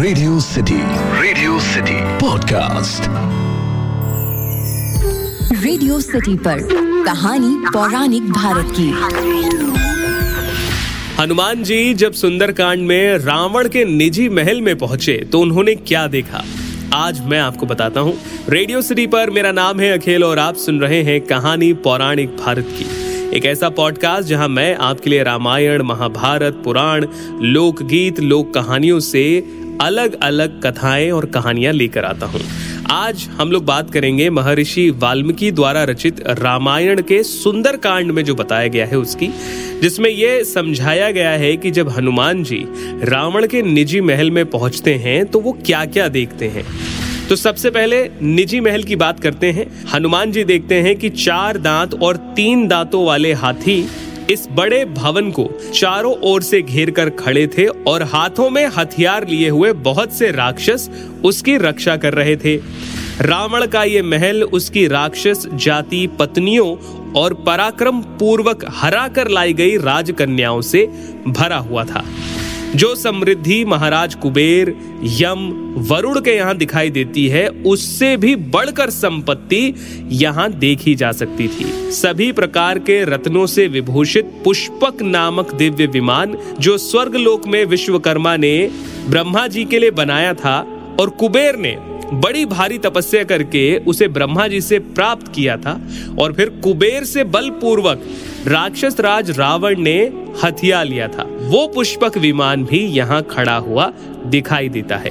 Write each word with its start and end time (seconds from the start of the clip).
Radio 0.00 0.40
City 0.40 0.76
Radio 1.20 1.58
City 1.60 1.94
podcast 2.18 3.02
Radio 5.64 6.00
City 6.00 6.36
पर 6.36 6.58
कहानी 7.04 7.54
पौराणिक 7.72 8.22
भारत 8.22 8.72
की। 8.80 8.88
हनुमान 11.22 11.62
जी 11.62 11.94
जब 11.94 12.12
सुंदरकांड 12.12 12.86
में 12.86 13.18
रावण 13.18 13.68
के 13.68 13.84
निजी 13.84 14.28
महल 14.28 14.60
में 14.60 14.78
पहुँचे 14.78 15.16
तो 15.32 15.40
उन्होंने 15.40 15.74
क्या 15.74 16.06
देखा? 16.06 16.44
आज 16.94 17.20
मैं 17.26 17.40
आपको 17.40 17.66
बताता 17.66 18.00
हूँ। 18.00 18.16
रेडियो 18.48 18.82
सिटी 18.82 19.06
पर 19.06 19.30
मेरा 19.30 19.52
नाम 19.52 19.80
है 19.80 19.92
अखिल 19.98 20.24
और 20.24 20.38
आप 20.38 20.56
सुन 20.56 20.80
रहे 20.80 21.02
हैं 21.02 21.20
कहानी 21.20 21.72
पौराणिक 21.72 22.36
भारत 22.36 22.74
की। 22.78 22.86
एक 23.36 23.44
ऐसा 23.44 23.68
पॉडकास्ट 23.68 24.28
जहाँ 24.28 24.48
मैं 24.48 24.74
आपके 24.76 25.10
लिए 25.10 25.22
रामायण 25.22 25.82
महाभारत 25.82 26.62
पुराण 26.64 27.06
लोकगीत 27.42 28.20
लोक 28.20 28.54
कहानियों 28.54 29.00
से 29.00 29.24
अलग 29.80 30.18
अलग 30.22 30.60
कथाएँ 30.62 31.10
और 31.10 31.26
कहानियाँ 31.26 31.72
लेकर 31.72 32.04
आता 32.04 32.26
हूँ। 32.26 32.40
आज 32.90 33.22
हम 33.32 33.52
लोग 33.52 33.64
बात 33.64 33.90
करेंगे 33.90 34.28
महर्षि 34.30 34.88
वाल्मीकि 34.90 35.50
द्वारा 35.52 35.84
रचित 35.84 36.20
रामायण 36.28 37.00
के 37.02 37.22
सुंदर 37.22 37.76
कांड 37.76 38.10
में 38.10 38.22
जो 38.24 38.34
बताया 38.34 38.68
गया 38.68 38.86
है 38.86 38.98
उसकी, 38.98 39.28
जिसमें 39.82 40.10
यह 40.10 40.42
समझाया 40.44 41.10
गया 41.10 41.30
है 41.30 41.56
कि 41.56 41.70
जब 41.70 41.88
हनुमान 41.88 42.42
जी 42.44 42.64
रावण 43.04 43.46
के 43.46 43.62
निजी 43.62 44.00
महल 44.00 44.30
में 44.30 44.44
पहुँचते 44.46 44.94
हैं 44.94 45.24
तो 45.26 45.40
वो 45.40 45.52
क्या 45.66 45.84
क्या 45.86 46.08
देखते 46.08 46.48
हैं। 46.48 46.64
तो 47.28 47.36
सबसे 47.36 47.70
पहले 47.70 48.02
निजी 48.22 48.60
महल 48.60 48.82
की 48.82 48.96
बात 48.96 49.20
करते 49.20 49.50
हैं। 49.52 49.66
हनुमान 49.88 50.32
जी 50.32 50.44
देखते 50.44 50.80
हैं 50.82 50.96
कि 50.96 51.10
चार 51.10 51.58
दांत 51.58 51.94
और 51.94 52.16
तीन 52.36 52.66
दांतों 52.68 53.04
वाले 53.06 53.32
हाथी 53.32 53.80
इस 54.30 54.46
बड़े 54.50 54.84
भवन 54.84 55.30
को 55.30 55.48
चारों 55.74 56.14
ओर 56.22 56.42
से 56.42 56.62
घेर 56.62 56.90
कर 56.90 57.10
खड़े 57.10 57.46
थे 57.46 57.66
और 57.66 58.02
हाथों 58.02 58.50
में 58.50 58.66
हथियार 58.66 59.26
लिए 59.28 59.48
हुए 59.48 59.72
बहुत 59.72 60.12
से 60.12 60.30
राक्षस 60.30 60.88
उसकी 61.24 61.56
रक्षा 61.56 61.96
कर 61.96 62.14
रहे 62.14 62.36
थे। 62.36 62.56
रावण 63.20 63.66
का 63.66 63.84
ये 63.84 64.02
महल 64.02 64.42
उसकी 64.42 64.86
राक्षस, 64.86 65.46
जाति, 65.54 66.06
पत्नियों 66.18 66.76
और 67.12 67.34
पराक्रम 67.34 68.00
पूर्वक 68.00 68.64
हरा 68.70 69.08
कर 69.08 69.28
लाई 69.28 69.52
गई 69.52 69.76
राजकन्याओं 69.76 70.60
से 70.60 70.86
भरा 71.28 71.58
हुआ 71.58 71.84
था। 71.84 72.04
जो 72.76 72.94
समृद्धि 72.94 73.64
महाराज 73.64 74.14
कुबेर 74.14 74.68
यम 75.20 75.48
वरुण 75.88 76.20
के 76.20 76.34
यहाँ 76.36 76.56
दिखाई 76.56 76.90
देती 76.90 77.26
है, 77.28 77.48
उससे 77.48 78.16
भी 78.16 78.34
बढ़कर 78.36 78.90
संपत्ति 78.90 79.74
यहाँ 80.12 80.50
देखी 80.52 80.94
जा 80.94 81.10
सकती 81.12 81.48
थी। 81.48 81.64
सभी 81.92 82.30
प्रकार 82.32 82.78
के 82.78 83.02
रत्नों 83.04 83.46
से 83.46 83.66
विभूषित 83.68 84.32
पुष्पक 84.44 85.02
नामक 85.02 85.54
दिव्य 85.54 85.86
विमान 85.86 86.36
जो 86.60 86.76
स्वर्ग 86.78 87.16
लोक 87.16 87.46
में 87.46 87.64
विश्वकर्मा 87.64 88.36
ने 88.36 88.70
ब्रह्मा 89.08 89.46
जी 89.46 89.64
के 89.64 89.78
लिए 89.78 89.90
बनाया 89.90 90.34
था 90.34 90.58
और 91.00 91.10
कुबेर 91.10 91.56
ने 91.56 91.76
बड़ी 92.12 92.44
भारी 92.44 92.78
तपस्या 92.78 93.24
करके 93.24 93.64
उसे 93.78 94.08
ब्रह्मा 94.08 94.46
जी 94.48 94.60
से 94.60 94.78
प्राप्त 94.78 95.32
किया 95.34 95.56
था 95.56 95.80
और 96.18 96.32
फिर 96.32 96.50
कुबेर 96.62 97.04
से 97.04 97.24
बलपूर्वक 97.24 98.06
राक्षस 98.46 99.00
राज 99.00 99.30
रावण 99.30 99.80
ने 99.80 99.98
हथिया 100.44 100.82
लिया 100.82 101.08
था। 101.08 101.26
वो 101.50 101.66
पुष्पक 101.66 102.16
विमान 102.18 102.64
भी 102.64 102.78
यहाँ 102.86 103.22
खड़ा 103.30 103.56
हुआ 103.56 103.86
दिखाई 104.26 104.68
देता 104.68 104.96
है। 104.96 105.10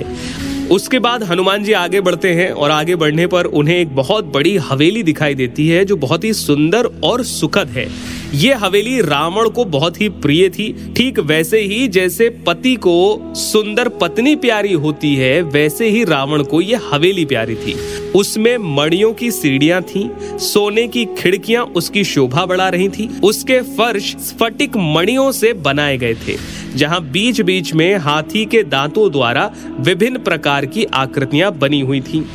उसके 0.72 1.00
बाद 1.00 1.24
हनुमान 1.24 1.64
जी 1.64 1.74
आगे 1.74 2.02
बढ़ते 2.02 2.34
हैं 2.34 2.52
और 2.52 2.72
आगे 2.72 2.96
बढ़ने 2.96 3.26
पर 3.28 3.46
उन्हें 3.46 3.76
एक 3.76 3.96
बहुत 3.96 4.26
बड़ी 4.26 4.56
हवेली 4.58 5.04
दिखाई 5.04 5.36
देती 5.36 5.68
है 5.68 5.84
जो 5.86 5.96
बहुत 5.96 6.24
ही 6.24 6.34
सुंदर 6.34 6.86
और 7.04 7.24
सुखद 7.24 7.68
है। 7.68 7.88
ये 8.34 8.54
हवेली 8.54 9.00
रावण 9.02 9.48
को 9.50 9.64
बहुत 9.66 10.00
ही 10.02 10.08
प्रिय 10.24 10.50
थी। 10.50 10.94
ठीक 10.98 11.20
वैसे 11.20 11.60
ही 11.60 11.88
जैसे 11.88 12.30
पति 12.48 12.76
को 12.76 13.34
सुंदर 13.36 13.90
पत्नी 14.02 14.36
प्यारी 14.36 14.74
होती 14.74 15.14
है, 15.16 15.42
वैसे 15.44 15.90
ही 15.90 16.04
रावण 16.04 16.44
को 16.44 16.62
ये 16.62 16.80
हवेली 16.92 17.26
प्यारी 17.26 17.56
थी। 17.56 17.74
उसमें 18.16 18.58
मड़ियों 18.76 19.12
की 19.14 19.32
सीढ़ियाँ 19.32 19.82
थी, 19.84 20.10
सोने 20.40 20.88
की 20.88 21.06
खिड़कियाँ 21.18 21.64
उसकी 21.66 22.04
शोभा 22.04 22.46
बढ़ा 22.46 22.70
रही 22.70 22.90
थी, 22.90 23.10
उसके 23.24 23.60
फर्श 23.72 24.16
स्फटिक 24.20 24.78
मणियों 24.78 25.32
से 25.32 25.54
बनाए 25.56 25.98
गए 25.98 26.14
थे, 26.18 26.38
जहाँ 26.76 27.02
बीच 27.04 27.42
बीच 27.42 27.74
में 27.74 27.96
हाथी 27.98 28.46
के 28.46 28.64
दांतों 28.64 29.12
द्वारा 29.12 29.52
विभिन्न 29.80 30.20
प्रकार 30.20 30.66
की 30.66 30.86
आकृतियाँ 30.86 31.52
बनी 31.52 31.82
हुई 31.82 32.02
थी। 32.02 32.26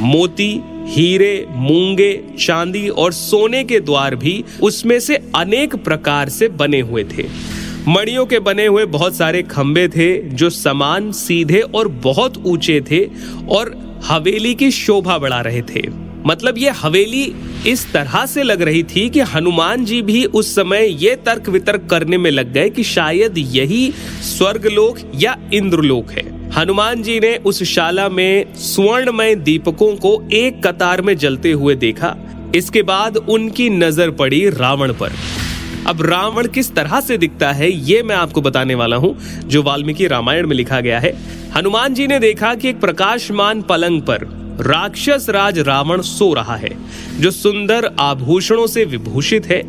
मोती 0.00 0.54
हीरे, 0.86 1.46
मूँगे, 1.50 2.24
चांदी 2.38 2.88
और 2.88 3.12
सोने 3.12 3.64
के 3.64 3.80
द्वार 3.80 4.16
भी 4.16 4.44
उसमें 4.62 5.00
से 5.00 5.16
अनेक 5.16 5.74
प्रकार 5.74 6.28
से 6.28 6.48
बने 6.48 6.80
हुए 6.80 7.04
थे। 7.04 7.26
मड़ियों 7.88 8.26
के 8.26 8.38
बने 8.38 8.66
हुए 8.66 8.84
बहुत 8.84 9.14
सारे 9.14 9.42
खंबे 9.42 9.88
थे, 9.88 10.22
जो 10.22 10.50
समान, 10.50 11.12
सीधे 11.12 11.60
और 11.60 11.88
बहुत 11.88 12.46
ऊँचे 12.46 12.80
थे 12.90 13.04
और 13.48 13.84
हवेली 14.04 14.54
की 14.54 14.70
शोभा 14.70 15.18
बढ़ा 15.18 15.40
रहे 15.40 15.62
थे। 15.62 16.04
मतलब 16.26 16.58
ये 16.58 16.70
हवेली 16.70 17.34
इस 17.66 17.92
तरह 17.92 18.26
से 18.26 18.42
लग 18.42 18.62
रही 18.62 18.82
थी 18.82 19.10
कि 19.10 19.20
हनुमान 19.20 19.84
जी 19.84 20.02
भी 20.02 20.24
उस 20.24 20.54
समय 20.54 21.04
ये 21.04 21.16
तर्क 21.16 21.48
वितर्क 21.48 21.86
करने 21.90 22.18
में 22.18 22.30
लग 22.30 22.52
गए 22.52 22.70
कि 22.70 22.84
शायद 22.84 23.34
यही 23.38 23.92
स्वर्गलोक 24.22 24.98
या 25.14 25.36
इंद्रलोक 25.54 26.10
है। 26.10 26.43
हनुमान 26.56 27.02
जी 27.02 27.20
ने 27.20 27.36
उस 27.36 27.62
शाला 27.62 28.08
में 28.08 28.54
स्वर्णमय 28.54 29.34
दीपकों 29.34 29.96
को 29.96 30.28
एक 30.32 30.66
कतार 30.66 31.00
में 31.02 31.16
जलते 31.16 31.52
हुए 31.52 31.74
देखा। 31.74 32.14
इसके 32.54 32.82
बाद 32.82 33.16
उनकी 33.16 33.68
नज़र 33.70 34.10
पड़ी 34.10 34.48
रावण 34.50 34.92
पर। 34.92 35.12
अब 35.86 36.02
रावण 36.02 36.46
किस 36.46 36.74
तरह 36.74 37.00
से 37.00 37.18
दिखता 37.18 37.50
है, 37.52 37.70
ये 37.70 38.02
मैं 38.02 38.16
आपको 38.16 38.40
बताने 38.40 38.74
वाला 38.74 38.96
हूँ, 38.96 39.16
जो 39.40 39.62
वाल्मीकि 39.62 40.06
रामायण 40.06 40.46
में 40.46 40.56
लिखा 40.56 40.80
गया 40.80 41.00
है। 41.00 41.12
हनुमान 41.56 41.94
जी 41.94 42.06
ने 42.06 42.18
देखा 42.18 42.54
कि 42.54 42.68
एक 42.68 42.80
प्रकाशमान 42.80 43.62
पलंग 43.62 44.02
पर 44.02 44.24
राक्षस 44.60 45.26
राज 45.30 45.58
रावण 45.58 46.00
सो 46.02 46.32
रहा 46.34 46.56
है, 46.56 46.70
जो 47.20 47.30
सुंदर 47.30 47.90
आभूषणों 48.00 48.66
से 48.66 48.84
विभूषित 48.84 49.46
है 49.46 49.60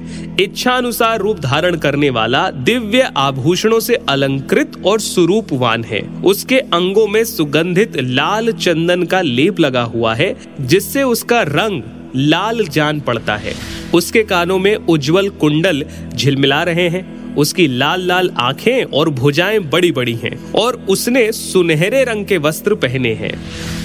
इच्छा 0.44 0.72
अनुसार 0.72 1.19
रूप 1.19 1.40
धारण 1.40 1.75
करने 1.75 2.09
वाला 2.09 2.50
दिव्य 2.51 3.12
आभूषणों 3.18 3.79
से 3.79 3.96
अलंकृत 4.09 4.81
और 4.85 5.00
सुरूपवान 5.00 5.84
है। 5.84 6.01
उसके 6.23 6.59
अंगों 6.73 7.07
में 7.07 7.23
सुगंधित 7.25 7.97
लाल 7.97 8.51
चंदन 8.51 9.03
का 9.03 9.22
लेप 9.22 9.59
लगा 9.59 9.84
हुआ 9.84 10.13
है, 10.16 10.35
जिससे 10.59 11.03
उसका 11.03 11.41
रंग 11.41 11.81
लाल 12.16 12.66
जान 12.66 13.00
पड़ता 13.00 13.35
है। 13.35 13.53
उसके 13.94 14.23
कानों 14.23 14.57
में 14.59 14.75
उज्जवल 14.75 15.29
कुंडल 15.31 15.85
झिलमिला 16.13 16.63
रहे 16.63 16.88
हैं। 16.90 17.25
उसकी 17.38 17.68
लाल 17.68 18.07
लाल 18.07 18.31
आँखें 18.38 18.84
और 18.84 19.09
भुजाएँ 19.09 19.59
बड़ी 19.59 19.91
बड़ी 19.91 20.16
हैं 20.16 20.51
और 20.51 20.85
उसने 20.90 21.31
सुनहरे 21.31 22.03
रंग 22.03 22.25
के 22.25 22.38
वस्त्र 22.38 22.75
पहने 22.75 23.13
हैं। 23.13 23.34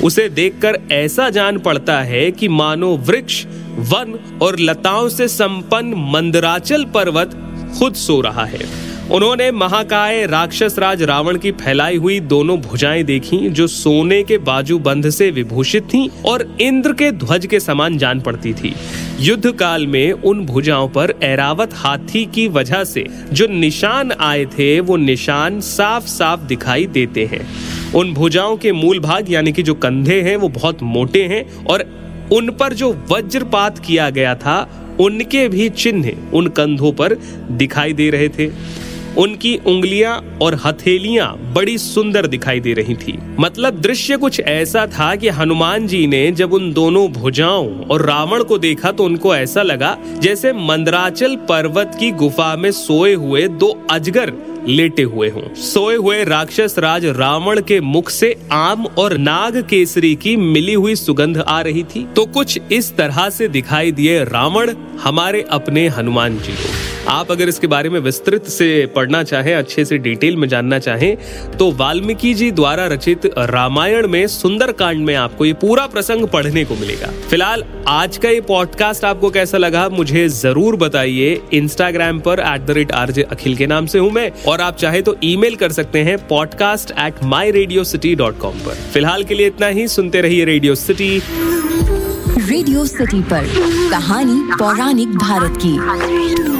उसे 0.00 0.28
देखकर 0.28 0.78
ऐसा 0.92 1.30
जान 1.30 1.58
पड़ता 1.58 2.00
है 2.00 2.30
कि 2.30 2.48
मानो 2.48 2.96
वृक्ष, 2.96 3.44
वन 3.78 4.38
और 4.42 4.58
लताओं 4.58 5.08
से 5.08 5.28
संपन्न 5.28 5.94
मंदराचल 5.96 6.84
पर्वत 6.84 7.30
खुद 7.78 7.94
सो 7.94 8.20
रहा 8.20 8.44
है। 8.44 8.89
उन्होंने 9.12 9.50
महाकाय 9.50 10.26
राक्षस 10.26 10.78
राज 10.78 11.02
रावण 11.02 11.36
की 11.36 11.50
फैलाई 11.52 11.96
हुई 11.96 12.18
दोनों 12.20 12.56
भुजाएँ 12.60 13.02
देखी, 13.02 13.38
जो 13.50 13.66
सोने 13.66 14.22
के 14.22 14.38
बाजू 14.38 14.78
बंध 14.78 15.08
से 15.10 15.30
विभूषित 15.30 15.84
थीं 15.84 16.08
और 16.26 16.56
इंद्र 16.60 16.92
के 16.92 17.10
ध्वज 17.12 17.46
के 17.46 17.60
समान 17.60 17.98
जान 17.98 18.20
पड़ती 18.20 18.52
थी। 18.54 18.74
युद्ध 19.20 19.50
काल 19.52 19.86
में 19.86 20.12
उन 20.12 20.44
भुजाओं 20.46 20.88
पर 20.88 21.14
ऐरावत 21.22 21.70
हाथी 21.74 22.24
की 22.24 22.48
वजह 22.48 22.84
से 22.84 23.04
जो 23.32 23.46
निशान 23.46 24.12
आए 24.12 24.44
थे, 24.44 24.80
वो 24.80 24.96
निशान 24.96 25.60
साफ़ 25.60 26.06
साफ़ 26.06 26.40
दिखाई 26.40 26.86
देते 26.86 27.24
हैं। 27.24 27.46
उन 27.92 28.12
भुजाओं 28.14 28.56
के 28.56 28.72
मूल 28.72 29.00
भाग, 29.00 29.32
यानी 29.32 29.52
कि 29.52 29.62
जो 29.62 29.74
कंधे 29.74 30.20
हैं, 30.20 30.36
वो 30.36 30.48
बहुत 30.48 30.82
मोटे 30.82 31.22
हैं 31.22 31.64
और 31.64 31.84
उन 32.32 32.50
पर 32.50 32.72
जो 32.72 32.92
वज्रपात 33.10 33.78
किया 33.78 34.10
गया 34.10 34.34
था, 34.34 34.86
उनके 35.00 35.48
भी 35.48 35.68
चिन्ह 35.68 36.12
उन 36.32 36.46
कंधों 36.46 36.92
पर 36.92 37.14
दिखाई 37.50 37.92
दे 37.92 38.10
रहे 38.10 38.28
थे। 38.28 38.80
उनकी 39.18 39.56
उंगलियाँ 39.66 40.16
और 40.42 40.54
हथेलियाँ 40.64 41.28
बड़ी 41.54 41.76
सुंदर 41.78 42.26
दिखाई 42.26 42.60
दे 42.60 42.72
रही 42.72 42.94
थी। 42.94 43.18
मतलब 43.40 43.80
दृश्य 43.80 44.16
कुछ 44.16 44.40
ऐसा 44.40 44.86
था 44.86 45.14
कि 45.16 45.28
हनुमान 45.28 45.86
जी 45.86 46.06
ने 46.06 46.30
जब 46.32 46.52
उन 46.52 46.72
दोनों 46.72 47.06
भुजाओं 47.12 47.68
और 47.84 48.02
रावण 48.02 48.42
को 48.42 48.58
देखा 48.58 48.92
तो 48.92 49.04
उनको 49.04 49.34
ऐसा 49.36 49.62
लगा 49.62 49.96
जैसे 50.18 50.52
मंदराचल 50.52 51.36
पर्वत 51.48 51.96
की 52.00 52.10
गुफा 52.10 52.54
में 52.56 52.70
सोए 52.72 53.14
हुए 53.14 53.46
दो 53.48 53.86
अजगर 53.90 54.32
लेटे 54.68 55.02
हुए 55.02 55.28
हों। 55.28 55.42
सोए 55.54 55.96
हुए 55.96 56.24
राक्षस 56.24 56.74
राज 56.78 57.04
रावण 57.06 57.60
के 57.60 57.80
मुख 57.80 58.10
से 58.10 58.34
आम 58.52 58.86
और 58.98 59.16
नाग 59.18 59.56
केसरी 59.70 60.14
की 60.14 60.36
मिली 60.36 60.74
हुई 60.74 60.94
सुगंध 60.94 61.38
आ 61.38 61.60
रही 61.60 61.82
थी। 61.84 62.06
तो 62.16 62.26
कुछ 62.26 62.58
इस 62.72 62.96
तरह 62.96 63.28
से 63.30 63.48
दिखाई 63.48 63.92
दिए 63.92 64.22
रावण, 64.24 64.74
हमारे 65.00 65.44
अपने 65.50 65.88
हनुमान 65.88 66.38
जी 66.38 66.52
को। 66.52 66.89
आप 67.10 67.30
अगर 67.30 67.48
इसके 67.48 67.66
बारे 67.66 67.88
में 67.90 67.98
विस्तृत 68.00 68.44
से 68.48 68.86
पढ़ना 68.96 69.22
चाहें, 69.22 69.54
अच्छे 69.54 69.84
से 69.84 69.96
डिटेल 69.98 70.36
में 70.36 70.46
जानना 70.48 70.78
चाहें 70.78 71.16
तो 71.56 71.70
वाल्मीकि 71.72 72.32
जी 72.34 72.50
द्वारा 72.50 72.86
रचित 72.86 73.26
रामायण 73.38 74.06
में 74.08 74.26
सुंदर 74.28 74.72
कांड 74.72 75.04
में 75.06 75.14
आपको 75.14 75.44
ये 75.44 75.52
पूरा 75.60 75.86
प्रसंग 75.86 76.26
पढ़ने 76.28 76.64
को 76.64 76.74
मिलेगा। 76.74 77.10
फ़िलहाल, 77.30 77.64
आज 77.88 78.16
का 78.16 78.28
ये 78.28 78.40
पॉडकास्ट 78.42 79.04
आपको 79.04 79.30
कैसा 79.30 79.58
लगा, 79.58 79.88
मुझे 79.88 80.28
ज़रूर 80.28 80.76
बताइए। 80.76 81.40
इंस्टाग्राम 81.52 82.20
पर 82.20 82.40
at 82.46 82.66
the 82.66 82.70
rate 82.70 82.92
RJ 82.92 83.22
Akhil 83.22 83.56
के 83.56 83.66
नाम 83.66 83.86
से 83.86 83.98
हूँ 83.98 84.10
मैं, 84.12 84.30
और 84.48 84.60
आप 84.60 84.76
चाहे 84.76 85.02
तो 85.02 85.16
ईमेल 85.24 85.56
कर 85.56 85.72
सकते 85.72 86.02
हैं 86.02 86.16
podcast 86.28 86.90
at 86.98 87.22
my 87.24 87.50
Radio 87.50 87.84
City 87.84 88.14
dot 88.14 88.38
com 88.38 88.58
पर। 88.58 88.74
फ़िलहाल 88.92 89.24
के 89.24 89.34
लिए 89.34 89.46
इतना 89.46 89.66
ही, 89.68 89.88
सुनते 89.88 90.20
रहिए 90.20 90.44
रेडियो 90.44 90.74
सिटी 90.76 91.18
रेडियो 92.40 92.84
सिटी 92.86 93.20
पर, 93.24 93.46
कहानी 93.90 94.40
पौराणिक 94.58 95.16
भारत 95.18 95.58
की। 95.64 96.59